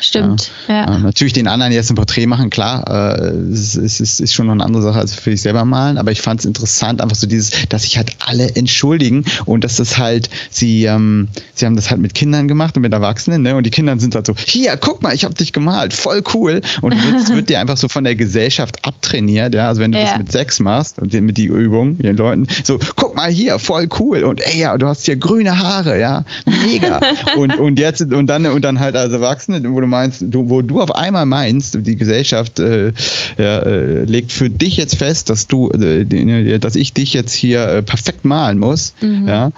[0.01, 0.51] Stimmt.
[0.69, 0.91] Ja.
[0.91, 0.99] ja.
[0.99, 4.53] Natürlich den anderen jetzt ein Porträt machen, klar, äh, es ist, ist, ist schon noch
[4.53, 7.27] eine andere Sache als für sich selber malen, aber ich fand es interessant, einfach so
[7.27, 11.91] dieses, dass sich halt alle entschuldigen und dass das halt, sie, ähm, sie haben das
[11.91, 13.57] halt mit Kindern gemacht und mit Erwachsenen, ne?
[13.57, 16.61] Und die Kinder sind halt so, hier, guck mal, ich habe dich gemalt, voll cool.
[16.81, 19.69] Und es wird dir einfach so von der Gesellschaft abtrainiert, ja.
[19.69, 20.07] Also wenn du ja.
[20.07, 23.89] das mit Sex machst und mit die Übung, den Leuten, so, guck mal hier, voll
[23.99, 24.25] cool.
[24.25, 27.01] Und ey ja, du hast hier grüne Haare, ja, mega.
[27.37, 30.63] und, und jetzt, und dann, und dann halt als Erwachsene, wo du meinst, du, wo
[30.63, 32.93] du auf einmal meinst, die Gesellschaft äh,
[33.37, 37.67] ja, äh, legt für dich jetzt fest, dass du, äh, dass ich dich jetzt hier
[37.67, 38.95] äh, perfekt malen muss.
[39.01, 39.29] Mhm.
[39.29, 39.51] Ja,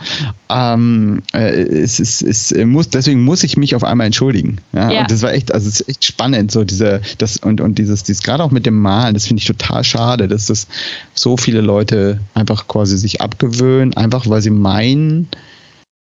[0.49, 4.59] ähm, äh, es, es, es muss, deswegen muss ich mich auf einmal entschuldigen.
[4.73, 5.01] Ja, ja.
[5.03, 8.03] und das war echt, also es ist echt spannend, so diese, das und und dieses,
[8.03, 10.67] dieses gerade auch mit dem Malen, das finde ich total schade, dass das
[11.15, 15.29] so viele Leute einfach quasi sich abgewöhnen, einfach weil sie meinen,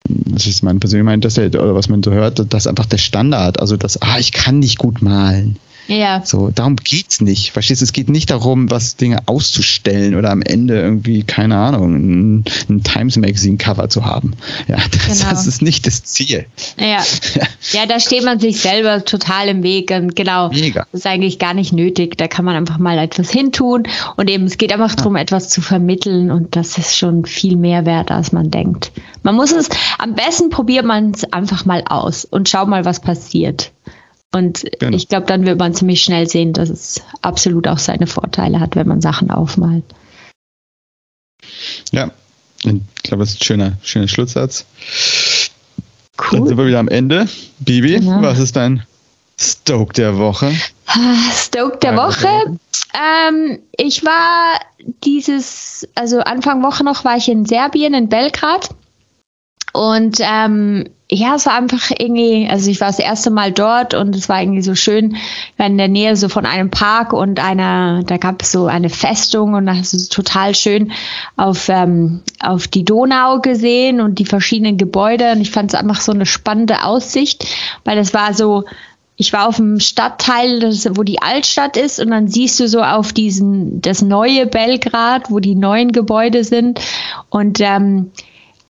[0.08, 3.60] das ist mein persönlicher dass oder was man so hört, das ist einfach der Standard.
[3.60, 5.56] Also das, ah, ich kann nicht gut malen.
[5.88, 6.22] Ja.
[6.24, 7.52] So, darum geht's nicht.
[7.52, 7.84] Verstehst du?
[7.84, 12.82] Es geht nicht darum, was Dinge auszustellen oder am Ende irgendwie, keine Ahnung, ein, ein
[12.82, 14.34] Times Magazine Cover zu haben.
[14.68, 15.30] Ja, das, genau.
[15.30, 16.46] das, ist nicht das Ziel.
[16.78, 17.02] Ja.
[17.72, 20.50] ja, da steht man sich selber total im Weg und genau.
[20.50, 20.86] Mega.
[20.92, 22.16] Das ist eigentlich gar nicht nötig.
[22.16, 23.84] Da kann man einfach mal etwas hintun
[24.16, 25.22] und eben, es geht einfach darum, ja.
[25.22, 28.92] etwas zu vermitteln und das ist schon viel mehr wert, als man denkt.
[29.22, 29.68] Man muss es,
[29.98, 33.72] am besten probiert man es einfach mal aus und schaut mal, was passiert.
[34.36, 34.96] Und genau.
[34.96, 38.76] ich glaube, dann wird man ziemlich schnell sehen, dass es absolut auch seine Vorteile hat,
[38.76, 39.84] wenn man Sachen aufmalt.
[41.90, 42.10] Ja,
[42.62, 44.66] ich glaube, das ist ein schöner, schöner Schlusssatz.
[46.18, 46.38] Cool.
[46.38, 47.28] Dann sind wir wieder am Ende.
[47.60, 48.20] Bibi, genau.
[48.22, 48.82] was ist dein
[49.38, 50.52] Stoke der Woche?
[51.34, 52.58] Stoke der Woche.
[52.94, 54.60] Ähm, ich war
[55.04, 58.68] dieses, also Anfang Woche noch war ich in Serbien, in Belgrad.
[59.72, 64.16] Und ähm, ja, es war einfach irgendwie, also ich war das erste Mal dort und
[64.16, 65.16] es war irgendwie so schön,
[65.56, 68.90] waren in der Nähe so von einem Park und einer, da gab es so eine
[68.90, 70.90] Festung und da hast du total schön
[71.36, 76.00] auf, ähm, auf die Donau gesehen und die verschiedenen Gebäude und ich fand es einfach
[76.00, 77.46] so eine spannende Aussicht,
[77.84, 78.64] weil es war so,
[79.14, 82.82] ich war auf dem Stadtteil, das, wo die Altstadt ist, und dann siehst du so
[82.82, 86.80] auf diesen, das neue Belgrad, wo die neuen Gebäude sind.
[87.30, 88.10] Und ähm,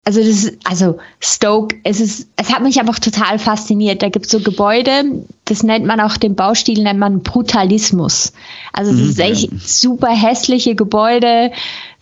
[0.06, 4.02] also das ist, also Stoke, es ist, es hat mich einfach total fasziniert.
[4.02, 5.02] Da gibt es so Gebäude,
[5.46, 8.32] das nennt man auch den Baustil, nennt man Brutalismus.
[8.72, 9.58] Also es mhm, ist echt ja.
[9.60, 11.50] super hässliche Gebäude,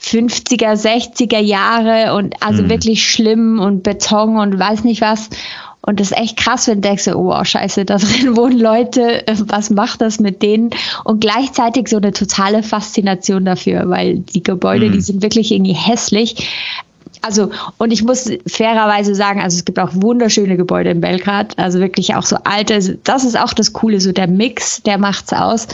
[0.03, 2.69] 50er, 60er Jahre und also mhm.
[2.69, 5.31] wirklich schlimm und Beton und weiß nicht was.
[5.81, 9.25] Und das ist echt krass, wenn du denkst, oh wow, scheiße, da drin wohnen Leute,
[9.47, 10.71] was macht das mit denen?
[11.05, 14.93] Und gleichzeitig so eine totale Faszination dafür, weil die Gebäude, mhm.
[14.93, 16.49] die sind wirklich irgendwie hässlich,
[17.25, 21.81] also, und ich muss fairerweise sagen, also es gibt auch wunderschöne Gebäude in Belgrad, also
[21.81, 25.67] wirklich auch so alte, das ist auch das Coole, so der Mix, der macht's aus.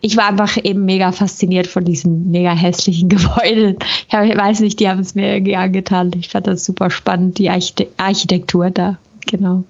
[0.00, 3.76] Ich war einfach eben mega fasziniert von diesen mega hässlichen Gebäuden.
[4.06, 6.10] Ich, hab, ich weiß nicht, die haben es mir irgendwie angetan.
[6.18, 9.64] Ich fand das super spannend, die Architektur da, genau.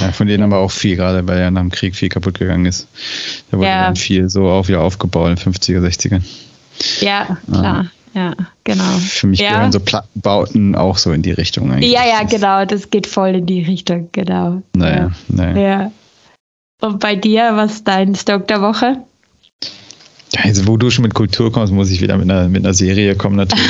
[0.00, 2.38] Ja, von denen haben wir auch viel, gerade weil ja nach dem Krieg viel kaputt
[2.38, 2.86] gegangen ist.
[3.50, 3.84] Da wurde ja.
[3.86, 6.22] dann viel so auf, wieder aufgebaut in den 50er, 60ern.
[7.00, 7.90] Ja, klar.
[8.14, 8.98] Ja, genau.
[8.98, 9.52] Für mich ja.
[9.52, 11.92] gehören so Plattenbauten auch so in die Richtung eigentlich.
[11.92, 12.64] Ja, ja, genau.
[12.64, 14.62] Das geht voll in die Richtung, genau.
[14.74, 15.10] Naja, ja.
[15.28, 15.60] naja.
[15.60, 15.92] Ja.
[16.80, 18.96] Und bei dir, was ist dein Stock der Woche?
[20.36, 23.16] Also, wo du schon mit Kultur kommst, muss ich wieder mit einer, mit einer Serie
[23.16, 23.66] kommen, natürlich.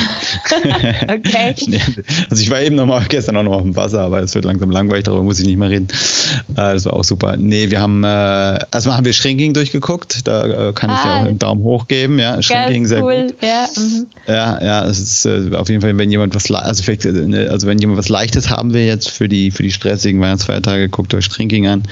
[1.03, 1.55] okay.
[2.29, 4.45] also, ich war eben noch mal, gestern auch noch auf dem Wasser, aber es wird
[4.45, 5.87] langsam langweilig, darüber muss ich nicht mehr reden.
[6.55, 7.37] Das war auch super.
[7.37, 11.09] Nee, wir haben, äh, erstmal haben wir Shrinking durchgeguckt, da äh, kann ah, ich dir
[11.09, 12.41] auch einen Daumen hoch geben, ja.
[12.41, 13.27] Shrinking, sehr cool.
[13.27, 13.35] gut.
[13.41, 14.07] Ja, mhm.
[14.27, 17.49] ja, ja, es ist äh, auf jeden Fall, wenn jemand was, also, vielleicht, äh, ne,
[17.49, 21.13] also wenn jemand was Leichtes haben will jetzt für die, für die stressigen Weihnachtsfeiertage, guckt
[21.13, 21.83] euch Shrinking an.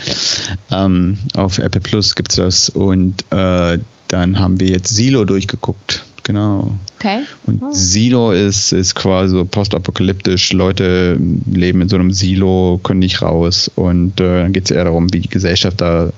[0.71, 6.03] Ähm, auf Apple Plus gibt es das und, äh, dann haben wir jetzt Silo durchgeguckt.
[6.29, 6.71] Genau.
[6.99, 7.23] Okay.
[7.47, 7.71] Und oh.
[7.71, 10.53] Silo ist, ist quasi so postapokalyptisch.
[10.53, 11.19] Leute
[11.51, 13.71] leben in so einem Silo, können nicht raus.
[13.73, 16.11] Und äh, dann geht es eher darum, wie die Gesellschaft da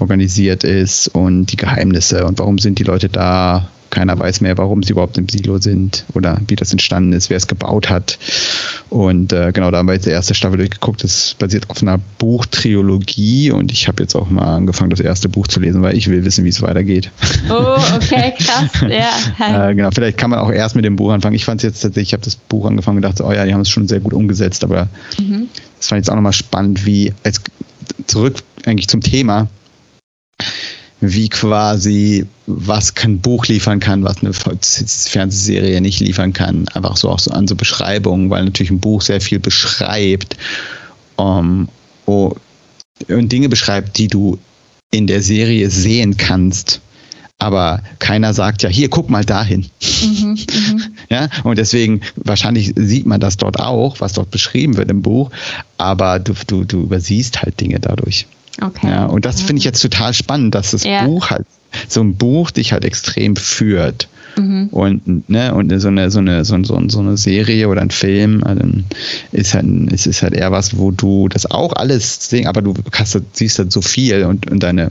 [0.00, 4.82] organisiert ist und die Geheimnisse und warum sind die Leute da keiner weiß mehr, warum
[4.82, 8.18] sie überhaupt im Silo sind oder wie das entstanden ist, wer es gebaut hat.
[8.90, 11.04] Und äh, genau, da haben wir jetzt die erste Staffel durchgeguckt.
[11.04, 15.46] Das basiert auf einer Buchtrilogie und ich habe jetzt auch mal angefangen, das erste Buch
[15.46, 17.10] zu lesen, weil ich will wissen, wie es weitergeht.
[17.48, 18.70] Oh, okay, krass.
[18.88, 19.70] ja.
[19.70, 21.36] äh, genau, vielleicht kann man auch erst mit dem Buch anfangen.
[21.36, 23.54] Ich fand es jetzt tatsächlich, ich habe das Buch angefangen und dachte, oh ja, die
[23.54, 25.48] haben es schon sehr gut umgesetzt, aber mhm.
[25.78, 27.40] das fand ich jetzt auch nochmal spannend, wie als
[28.06, 29.48] zurück eigentlich zum Thema
[31.12, 36.68] wie quasi, was kein Buch liefern kann, was eine Fernsehserie nicht liefern kann.
[36.68, 40.36] Einfach so auch so an so Beschreibungen, weil natürlich ein Buch sehr viel beschreibt
[41.16, 41.68] um,
[42.06, 42.32] oh,
[43.08, 44.38] und Dinge beschreibt, die du
[44.90, 46.80] in der Serie sehen kannst.
[47.38, 49.66] Aber keiner sagt ja, hier, guck mal dahin.
[50.02, 50.82] Mhm, mhm.
[51.10, 55.30] ja, und deswegen, wahrscheinlich sieht man das dort auch, was dort beschrieben wird im Buch,
[55.76, 58.26] aber du, du, du übersiehst halt Dinge dadurch.
[58.60, 58.88] Okay.
[58.88, 61.04] Ja, und das finde ich jetzt total spannend, dass das ja.
[61.04, 61.46] Buch halt,
[61.88, 64.08] so ein Buch dich halt extrem führt.
[64.36, 64.68] Mhm.
[64.70, 68.42] Und, ne, und so eine, so eine, so, so, so eine Serie oder ein Film,
[68.42, 68.62] also
[69.32, 72.74] ist halt, es ist halt eher was, wo du das auch alles sehen, aber du
[72.92, 74.90] hast, siehst halt so viel und, und deine,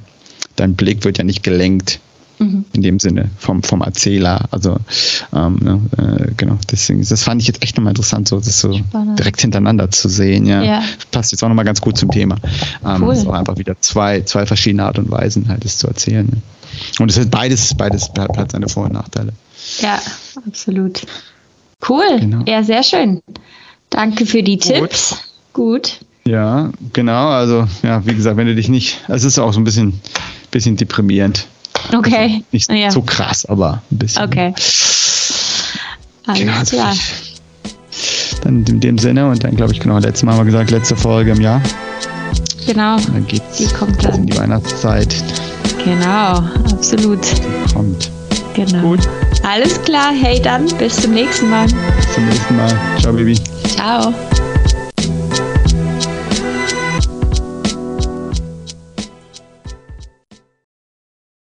[0.55, 1.99] dein Blick wird ja nicht gelenkt
[2.43, 2.65] Mhm.
[2.73, 4.45] In dem Sinne vom, vom Erzähler.
[4.51, 4.77] Also
[5.33, 8.73] ähm, ne, äh, genau, deswegen, das fand ich jetzt echt nochmal interessant, so das so
[8.73, 9.19] Spannend.
[9.19, 10.45] direkt hintereinander zu sehen.
[10.45, 10.61] Ja.
[10.61, 10.83] ja.
[11.11, 12.37] Passt jetzt auch nochmal ganz gut zum Thema.
[12.85, 13.13] Ähm, cool.
[13.13, 16.25] ist auch einfach wieder zwei, zwei verschiedene Art und Weisen, halt es zu erzählen.
[16.25, 16.41] Ne?
[16.99, 19.33] Und es hat beides, beides hat seine Vor- und Nachteile.
[19.79, 19.99] Ja,
[20.45, 21.05] absolut.
[21.87, 22.19] Cool.
[22.19, 22.43] Genau.
[22.45, 23.21] Ja, sehr schön.
[23.89, 25.17] Danke für die Tipps.
[25.53, 25.99] Gut.
[26.25, 27.27] Ja, genau.
[27.27, 29.99] Also, ja, wie gesagt, wenn du dich nicht, es ist auch so ein bisschen,
[30.51, 31.47] bisschen deprimierend.
[31.91, 32.43] Okay.
[32.51, 32.91] Also nicht ja.
[32.91, 34.23] so krass, aber ein bisschen.
[34.23, 34.53] Okay.
[36.25, 36.93] Alles genau, also klar.
[38.43, 40.95] Dann in dem Sinne und dann glaube ich, genau, letztes Mal haben wir gesagt, letzte
[40.95, 41.61] Folge im Jahr.
[42.65, 42.95] Genau.
[42.95, 44.15] Und dann geht's die kommt dann.
[44.15, 45.15] in die Weihnachtszeit.
[45.83, 47.19] Genau, absolut.
[47.23, 48.09] Die kommt.
[48.53, 48.81] Genau.
[48.81, 49.07] Gut.
[49.43, 51.67] Alles klar, hey dann, bis zum nächsten Mal.
[51.67, 52.79] Bis zum nächsten Mal.
[52.99, 53.37] Ciao, Baby.
[53.75, 54.13] Ciao.